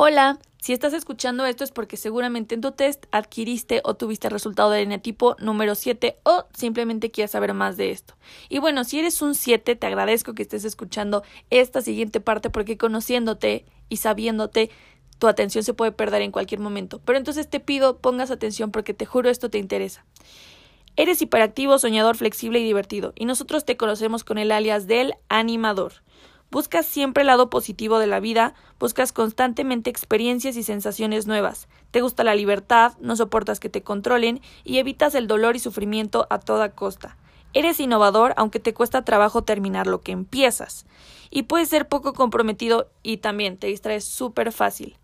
[0.00, 4.32] Hola, si estás escuchando esto es porque seguramente en tu test adquiriste o tuviste el
[4.32, 8.14] resultado del eneatipo número 7 o simplemente quieres saber más de esto.
[8.48, 12.78] Y bueno, si eres un 7, te agradezco que estés escuchando esta siguiente parte porque
[12.78, 14.70] conociéndote y sabiéndote,
[15.18, 17.00] tu atención se puede perder en cualquier momento.
[17.04, 20.04] Pero entonces te pido pongas atención porque te juro esto te interesa.
[20.94, 25.94] Eres hiperactivo, soñador, flexible y divertido, y nosotros te conocemos con el alias del animador.
[26.50, 31.68] Buscas siempre el lado positivo de la vida, buscas constantemente experiencias y sensaciones nuevas.
[31.90, 36.26] Te gusta la libertad, no soportas que te controlen y evitas el dolor y sufrimiento
[36.30, 37.18] a toda costa.
[37.52, 40.86] Eres innovador aunque te cuesta trabajo terminar lo que empiezas.
[41.30, 44.96] Y puedes ser poco comprometido y también te distraes súper fácil.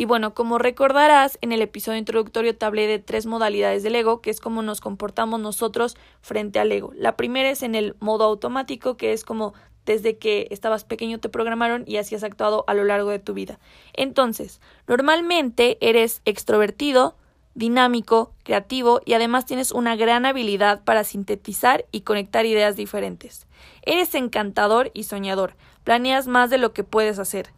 [0.00, 4.20] Y bueno, como recordarás, en el episodio introductorio te hablé de tres modalidades del ego,
[4.20, 6.92] que es cómo nos comportamos nosotros frente al ego.
[6.94, 9.54] La primera es en el modo automático, que es como
[9.88, 13.32] desde que estabas pequeño te programaron y así has actuado a lo largo de tu
[13.32, 13.58] vida.
[13.94, 17.16] Entonces, normalmente eres extrovertido,
[17.54, 23.46] dinámico, creativo y además tienes una gran habilidad para sintetizar y conectar ideas diferentes.
[23.80, 27.48] Eres encantador y soñador, planeas más de lo que puedes hacer.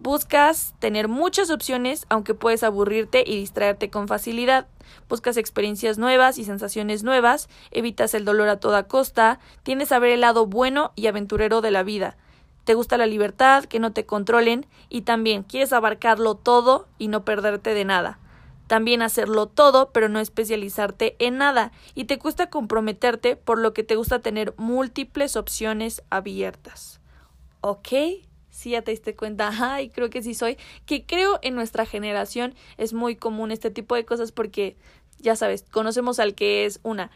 [0.00, 4.66] Buscas tener muchas opciones, aunque puedes aburrirte y distraerte con facilidad.
[5.08, 10.10] Buscas experiencias nuevas y sensaciones nuevas, evitas el dolor a toda costa, tienes a ver
[10.10, 12.16] el lado bueno y aventurero de la vida.
[12.64, 17.24] Te gusta la libertad, que no te controlen y también quieres abarcarlo todo y no
[17.24, 18.18] perderte de nada.
[18.66, 23.84] También hacerlo todo, pero no especializarte en nada, y te cuesta comprometerte, por lo que
[23.84, 27.00] te gusta tener múltiples opciones abiertas.
[27.60, 27.88] ¿Ok?
[28.70, 32.92] Ya te diste cuenta, ay, creo que sí soy, que creo en nuestra generación es
[32.92, 34.76] muy común este tipo de cosas porque,
[35.18, 37.10] ya sabes, conocemos al que es una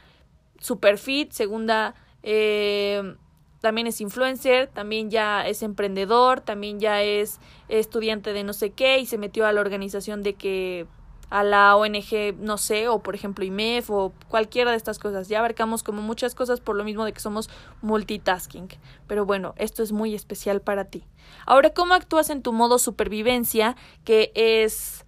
[0.60, 3.14] super fit, segunda, eh,
[3.60, 8.98] también es influencer, también ya es emprendedor, también ya es estudiante de no sé qué
[8.98, 10.86] y se metió a la organización de que
[11.30, 15.28] a la ONG, no sé, o por ejemplo IMEF o cualquiera de estas cosas.
[15.28, 17.50] Ya abarcamos como muchas cosas por lo mismo de que somos
[17.82, 18.68] multitasking.
[19.06, 21.04] Pero bueno, esto es muy especial para ti.
[21.46, 23.76] Ahora, ¿cómo actúas en tu modo supervivencia?
[24.04, 25.04] Que es,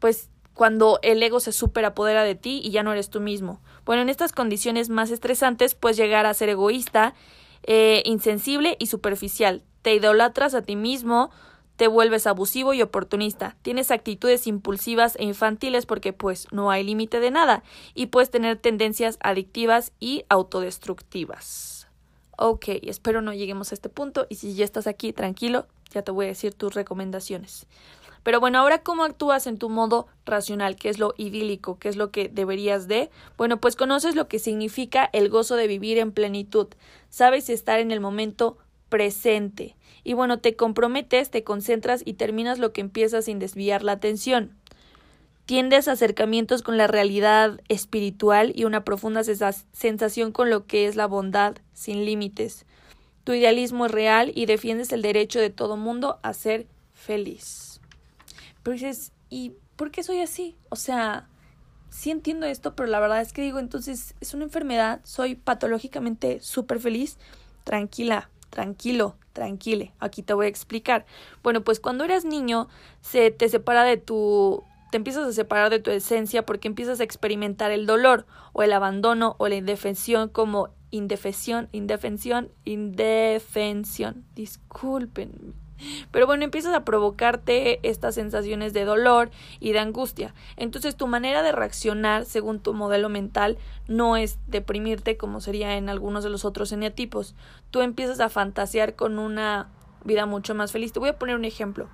[0.00, 3.60] pues, cuando el ego se superapodera de ti y ya no eres tú mismo.
[3.84, 7.14] Bueno, en estas condiciones más estresantes puedes llegar a ser egoísta,
[7.62, 9.62] eh, insensible y superficial.
[9.82, 11.30] Te idolatras a ti mismo,
[11.80, 17.20] te vuelves abusivo y oportunista, tienes actitudes impulsivas e infantiles porque pues no hay límite
[17.20, 17.62] de nada
[17.94, 21.88] y puedes tener tendencias adictivas y autodestructivas.
[22.36, 26.10] Ok, espero no lleguemos a este punto y si ya estás aquí, tranquilo, ya te
[26.10, 27.66] voy a decir tus recomendaciones.
[28.22, 31.96] Pero bueno, ahora cómo actúas en tu modo racional, qué es lo idílico, qué es
[31.96, 33.08] lo que deberías de.
[33.38, 36.66] Bueno, pues conoces lo que significa el gozo de vivir en plenitud,
[37.08, 38.58] sabes estar en el momento
[38.90, 39.76] presente.
[40.04, 44.54] Y bueno, te comprometes, te concentras y terminas lo que empiezas sin desviar la atención.
[45.46, 51.06] Tiendes acercamientos con la realidad espiritual y una profunda sensación con lo que es la
[51.06, 52.66] bondad sin límites.
[53.24, 57.80] Tu idealismo es real y defiendes el derecho de todo mundo a ser feliz.
[58.62, 60.56] Pero dices, ¿y por qué soy así?
[60.68, 61.28] O sea,
[61.90, 66.40] sí entiendo esto, pero la verdad es que digo, entonces es una enfermedad, soy patológicamente
[66.40, 67.18] súper feliz.
[67.64, 69.92] Tranquila, tranquilo, tranquile.
[69.98, 71.06] Aquí te voy a explicar.
[71.42, 72.68] Bueno, pues cuando eras niño
[73.00, 77.04] se te separa de tu te empiezas a separar de tu esencia porque empiezas a
[77.04, 84.24] experimentar el dolor o el abandono o la indefensión como indefensión, indefensión, indefensión.
[84.34, 85.54] Disculpen.
[86.10, 89.30] Pero bueno, empiezas a provocarte estas sensaciones de dolor
[89.60, 90.34] y de angustia.
[90.56, 93.58] Entonces tu manera de reaccionar según tu modelo mental
[93.88, 97.34] no es deprimirte como sería en algunos de los otros eneatipos.
[97.70, 99.68] Tú empiezas a fantasear con una
[100.04, 100.92] vida mucho más feliz.
[100.92, 101.88] Te voy a poner un ejemplo.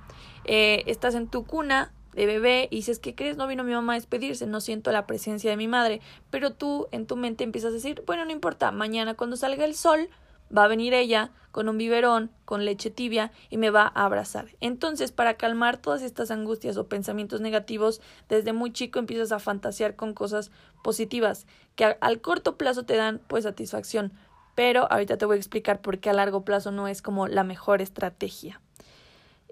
[0.45, 3.37] Eh, estás en tu cuna de bebé y dices, ¿qué crees?
[3.37, 6.01] No vino mi mamá a despedirse, no siento la presencia de mi madre.
[6.31, 9.75] Pero tú en tu mente empiezas a decir, bueno, no importa, mañana cuando salga el
[9.75, 10.09] sol,
[10.57, 14.49] va a venir ella con un biberón, con leche tibia y me va a abrazar.
[14.61, 19.97] Entonces, para calmar todas estas angustias o pensamientos negativos, desde muy chico empiezas a fantasear
[19.97, 20.51] con cosas
[20.83, 24.13] positivas que al corto plazo te dan pues satisfacción,
[24.55, 27.45] pero ahorita te voy a explicar por qué a largo plazo no es como la
[27.45, 28.61] mejor estrategia.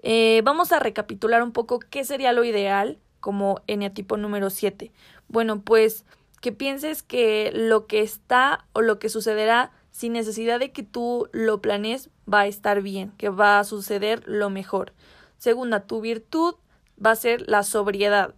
[0.03, 4.91] Eh, vamos a recapitular un poco qué sería lo ideal como eneatipo número 7.
[5.27, 6.05] Bueno, pues
[6.41, 11.29] que pienses que lo que está o lo que sucederá sin necesidad de que tú
[11.31, 14.91] lo planees, va a estar bien, que va a suceder lo mejor.
[15.37, 16.55] Segunda, tu virtud
[17.03, 18.35] va a ser la sobriedad,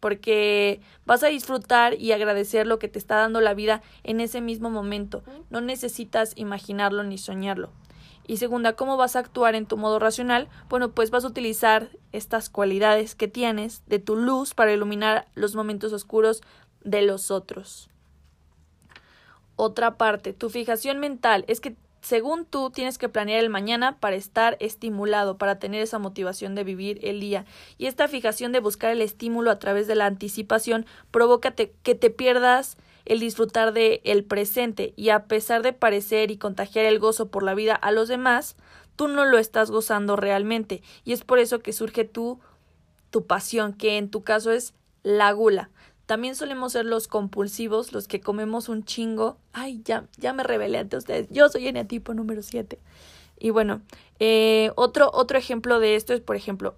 [0.00, 4.42] porque vas a disfrutar y agradecer lo que te está dando la vida en ese
[4.42, 5.22] mismo momento.
[5.48, 7.70] No necesitas imaginarlo ni soñarlo.
[8.26, 10.48] Y segunda, ¿cómo vas a actuar en tu modo racional?
[10.68, 15.54] Bueno, pues vas a utilizar estas cualidades que tienes de tu luz para iluminar los
[15.54, 16.42] momentos oscuros
[16.84, 17.88] de los otros.
[19.60, 24.14] Otra parte, tu fijación mental es que según tú tienes que planear el mañana para
[24.14, 27.44] estar estimulado, para tener esa motivación de vivir el día.
[27.76, 32.10] Y esta fijación de buscar el estímulo a través de la anticipación provoca que te
[32.10, 37.26] pierdas el disfrutar de el presente y a pesar de parecer y contagiar el gozo
[37.26, 38.54] por la vida a los demás,
[38.94, 42.38] tú no lo estás gozando realmente y es por eso que surge tu
[43.10, 44.72] tu pasión, que en tu caso es
[45.02, 45.70] la gula.
[46.08, 49.36] También solemos ser los compulsivos, los que comemos un chingo.
[49.52, 51.28] Ay, ya, ya me revelé ante ustedes.
[51.28, 52.78] Yo soy eneatipo número 7.
[53.38, 53.82] Y bueno,
[54.18, 56.76] eh, otro, otro ejemplo de esto es, por ejemplo,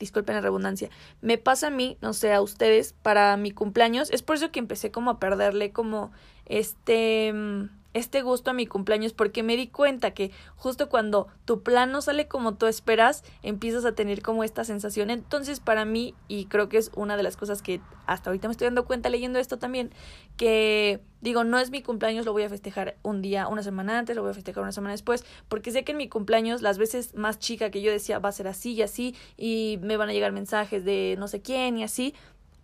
[0.00, 4.22] disculpen la redundancia, me pasa a mí, no sé, a ustedes, para mi cumpleaños, es
[4.22, 6.10] por eso que empecé como a perderle como
[6.46, 11.62] este mm, este gusto a mi cumpleaños porque me di cuenta que justo cuando tu
[11.62, 15.10] plan no sale como tú esperas, empiezas a tener como esta sensación.
[15.10, 18.52] Entonces, para mí, y creo que es una de las cosas que hasta ahorita me
[18.52, 19.90] estoy dando cuenta leyendo esto también,
[20.36, 24.14] que digo, no es mi cumpleaños, lo voy a festejar un día, una semana antes,
[24.14, 27.14] lo voy a festejar una semana después, porque sé que en mi cumpleaños, las veces
[27.14, 30.12] más chica que yo decía va a ser así y así, y me van a
[30.12, 32.14] llegar mensajes de no sé quién y así,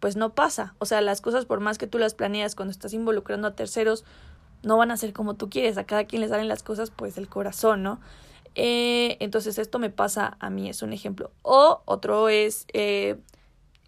[0.00, 0.74] pues no pasa.
[0.78, 4.04] O sea, las cosas por más que tú las planeas cuando estás involucrando a terceros,
[4.62, 7.14] no van a ser como tú quieres, a cada quien le salen las cosas pues
[7.14, 8.00] del corazón, ¿no?
[8.54, 11.30] Eh, entonces esto me pasa a mí, es un ejemplo.
[11.42, 13.16] O otro es, eh,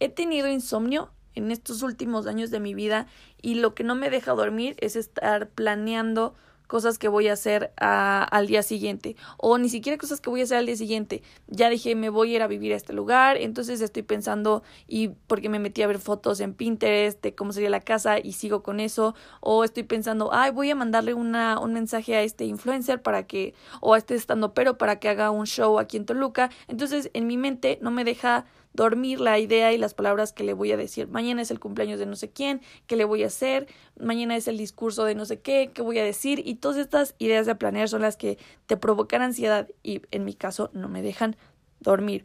[0.00, 3.06] he tenido insomnio en estos últimos años de mi vida
[3.40, 6.34] y lo que no me deja dormir es estar planeando
[6.72, 10.44] cosas que voy a hacer al día siguiente o ni siquiera cosas que voy a
[10.44, 11.22] hacer al día siguiente.
[11.48, 15.08] Ya dije, me voy a ir a vivir a este lugar, entonces estoy pensando y
[15.26, 18.62] porque me metí a ver fotos en Pinterest de cómo sería la casa y sigo
[18.62, 23.02] con eso o estoy pensando, ay, voy a mandarle una, un mensaje a este influencer
[23.02, 23.52] para que
[23.82, 26.48] o a este estando pero para que haga un show aquí en Toluca.
[26.68, 30.52] Entonces, en mi mente no me deja dormir la idea y las palabras que le
[30.52, 31.08] voy a decir.
[31.08, 33.66] Mañana es el cumpleaños de no sé quién, qué le voy a hacer,
[33.98, 37.14] mañana es el discurso de no sé qué, qué voy a decir y todas estas
[37.18, 41.02] ideas de planear son las que te provocan ansiedad y en mi caso no me
[41.02, 41.36] dejan
[41.80, 42.24] dormir.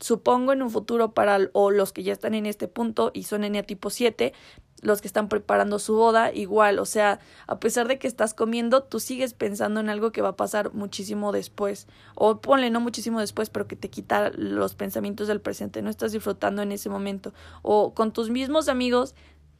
[0.00, 3.44] Supongo en un futuro para o los que ya están en este punto y son
[3.44, 4.32] en tipo 7,
[4.82, 8.82] los que están preparando su boda, igual, o sea, a pesar de que estás comiendo,
[8.82, 13.20] tú sigues pensando en algo que va a pasar muchísimo después, o ponle no muchísimo
[13.20, 17.34] después, pero que te quita los pensamientos del presente, no estás disfrutando en ese momento,
[17.62, 19.14] o con tus mismos amigos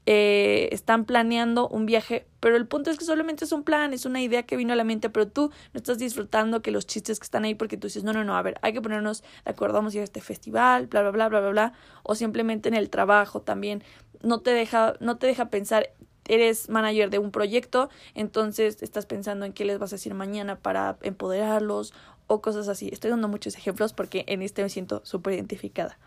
[0.06, 4.06] eh, están planeando un viaje, pero el punto es que solamente es un plan, es
[4.06, 7.20] una idea que vino a la mente, pero tú no estás disfrutando que los chistes
[7.20, 9.50] que están ahí porque tú dices, no, no, no, a ver, hay que ponernos de
[9.50, 12.68] acuerdo, vamos a ir a este festival, bla, bla, bla, bla, bla, bla, o simplemente
[12.68, 13.84] en el trabajo también,
[14.22, 15.90] no te deja, no te deja pensar
[16.28, 20.56] eres manager de un proyecto, entonces estás pensando en qué les vas a decir mañana
[20.56, 21.92] para empoderarlos
[22.26, 22.88] o cosas así.
[22.92, 25.98] Estoy dando muchos ejemplos porque en este me siento súper identificada.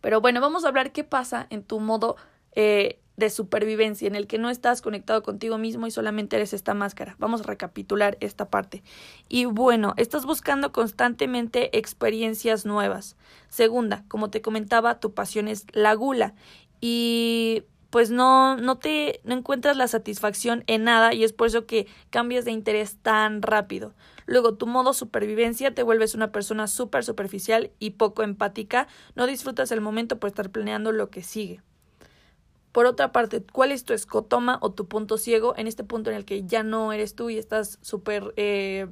[0.00, 2.16] Pero bueno, vamos a hablar qué pasa en tu modo
[2.52, 6.74] eh, de supervivencia, en el que no estás conectado contigo mismo y solamente eres esta
[6.74, 7.14] máscara.
[7.18, 8.82] Vamos a recapitular esta parte.
[9.28, 13.16] Y bueno, estás buscando constantemente experiencias nuevas.
[13.48, 16.34] Segunda, como te comentaba, tu pasión es la gula
[16.80, 21.66] y pues no, no te no encuentras la satisfacción en nada y es por eso
[21.66, 23.94] que cambias de interés tan rápido.
[24.26, 28.86] Luego, tu modo supervivencia te vuelves una persona súper superficial y poco empática,
[29.16, 31.62] no disfrutas el momento por estar planeando lo que sigue.
[32.72, 36.16] Por otra parte, ¿cuál es tu escotoma o tu punto ciego en este punto en
[36.16, 38.86] el que ya no eres tú y estás súper eh,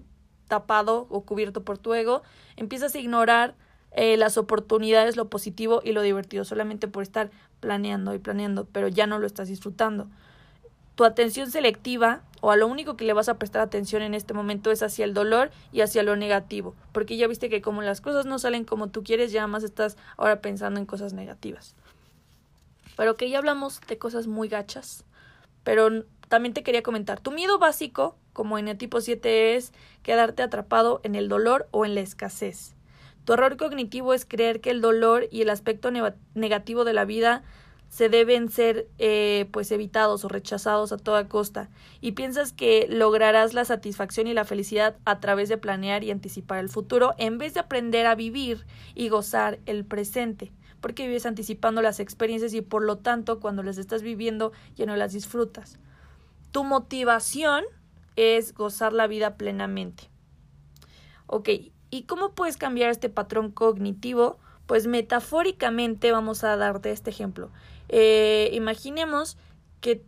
[0.49, 2.23] tapado o cubierto por tu ego?
[2.57, 3.55] Empiezas a ignorar
[3.93, 7.31] eh, las oportunidades, lo positivo y lo divertido, solamente por estar
[7.61, 10.09] planeando y planeando, pero ya no lo estás disfrutando.
[10.97, 14.35] Tu atención selectiva o a lo único que le vas a prestar atención en este
[14.35, 18.01] momento es hacia el dolor y hacia lo negativo, porque ya viste que como las
[18.01, 21.77] cosas no salen como tú quieres, ya más estás ahora pensando en cosas negativas.
[22.99, 25.05] Pero que ya hablamos de cosas muy gachas.
[25.63, 30.43] Pero también te quería comentar, tu miedo básico, como en el tipo 7, es quedarte
[30.43, 32.75] atrapado en el dolor o en la escasez.
[33.25, 35.93] Tu error cognitivo es creer que el dolor y el aspecto
[36.35, 37.45] negativo de la vida
[37.89, 43.55] se deben ser eh, pues evitados o rechazados a toda costa y piensas que lograrás
[43.55, 47.55] la satisfacción y la felicidad a través de planear y anticipar el futuro en vez
[47.55, 52.83] de aprender a vivir y gozar el presente porque vives anticipando las experiencias y por
[52.83, 55.79] lo tanto cuando las estás viviendo ya no las disfrutas.
[56.53, 57.65] Tu motivación
[58.17, 60.11] es gozar la vida plenamente.
[61.27, 61.49] Ok,
[61.91, 64.39] ¿y cómo puedes cambiar este patrón cognitivo?
[64.67, 67.51] Pues metafóricamente vamos a darte este ejemplo.
[67.89, 69.37] Eh, imaginemos
[69.81, 70.05] que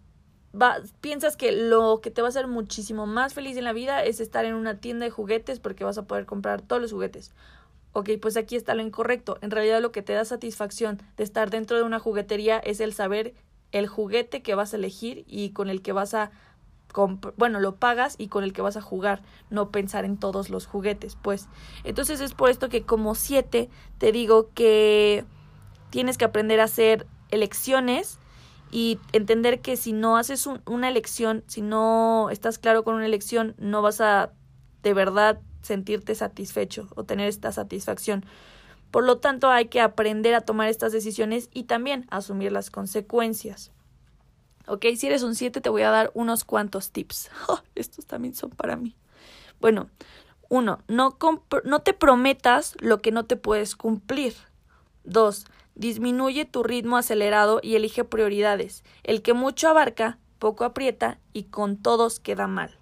[1.01, 4.21] piensas que lo que te va a hacer muchísimo más feliz en la vida es
[4.21, 7.33] estar en una tienda de juguetes porque vas a poder comprar todos los juguetes.
[7.93, 9.39] Ok, pues aquí está lo incorrecto.
[9.41, 12.93] En realidad lo que te da satisfacción de estar dentro de una juguetería es el
[12.93, 13.35] saber
[13.73, 16.31] el juguete que vas a elegir y con el que vas a
[17.37, 20.67] bueno, lo pagas y con el que vas a jugar, no pensar en todos los
[20.67, 21.49] juguetes, pues.
[21.85, 25.25] Entonces es por esto que como siete te digo que
[25.91, 28.19] tienes que aprender a hacer elecciones
[28.73, 33.55] y entender que si no haces una elección, si no estás claro con una elección,
[33.59, 34.33] no vas a
[34.83, 38.25] de verdad sentirte satisfecho o tener esta satisfacción.
[38.91, 43.71] Por lo tanto, hay que aprender a tomar estas decisiones y también asumir las consecuencias.
[44.67, 47.31] Ok, si eres un 7 te voy a dar unos cuantos tips.
[47.75, 48.97] estos también son para mí.
[49.61, 49.89] Bueno,
[50.49, 51.17] uno, no,
[51.65, 54.35] no te prometas lo que no te puedes cumplir.
[55.05, 58.85] Dos, disminuye tu ritmo acelerado y elige prioridades.
[59.03, 62.77] El que mucho abarca, poco aprieta y con todos queda mal.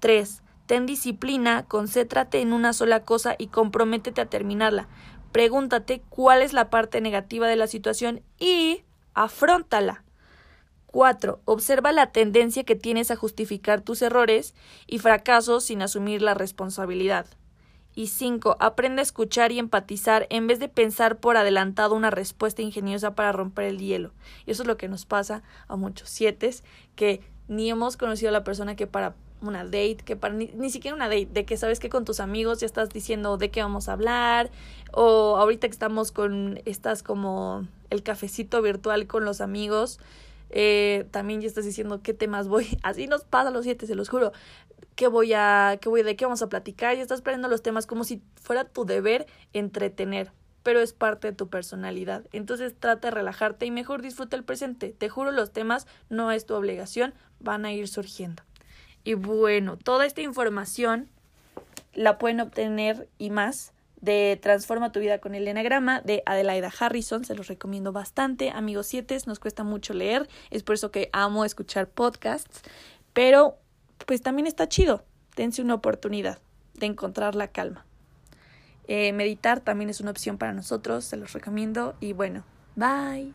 [0.00, 0.42] 3.
[0.68, 4.86] Ten disciplina, concéntrate en una sola cosa y comprométete a terminarla.
[5.32, 8.82] Pregúntate cuál es la parte negativa de la situación y
[9.14, 10.04] afróntala.
[10.88, 11.40] 4.
[11.46, 14.54] Observa la tendencia que tienes a justificar tus errores
[14.86, 17.24] y fracasos sin asumir la responsabilidad.
[17.94, 18.58] Y 5.
[18.60, 23.32] Aprende a escuchar y empatizar en vez de pensar por adelantado una respuesta ingeniosa para
[23.32, 24.12] romper el hielo.
[24.44, 26.54] Y eso es lo que nos pasa a muchos siete,
[26.94, 30.94] que ni hemos conocido a la persona que para una date, que para ni, siquiera
[30.94, 33.88] una date, de que sabes que con tus amigos ya estás diciendo de qué vamos
[33.88, 34.50] a hablar,
[34.92, 40.00] o ahorita que estamos con, estás como el cafecito virtual con los amigos,
[40.50, 43.94] eh, también ya estás diciendo qué temas voy, así nos pasa a los siete, se
[43.94, 44.32] los juro,
[44.94, 47.86] qué voy a, qué voy, de qué vamos a platicar, y estás perdiendo los temas
[47.86, 52.24] como si fuera tu deber entretener, pero es parte de tu personalidad.
[52.32, 54.90] Entonces trata de relajarte y mejor disfruta el presente.
[54.92, 58.42] Te juro, los temas no es tu obligación, van a ir surgiendo.
[59.08, 61.08] Y bueno, toda esta información
[61.94, 63.72] la pueden obtener y más
[64.02, 68.50] de Transforma tu vida con el enagrama de Adelaida Harrison, se los recomiendo bastante.
[68.50, 72.60] Amigos 7, nos cuesta mucho leer, es por eso que amo escuchar podcasts,
[73.14, 73.56] pero
[74.04, 76.38] pues también está chido, dense una oportunidad
[76.74, 77.86] de encontrar la calma.
[78.88, 82.44] Eh, meditar también es una opción para nosotros, se los recomiendo y bueno,
[82.76, 83.32] bye.